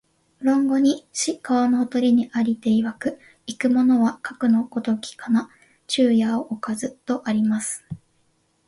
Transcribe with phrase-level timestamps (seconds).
[0.39, 5.51] 論語に、「子、川のほとりに在りていわく、逝く者はかくの如きかな、
[5.85, 7.85] 昼夜をおかず」とあります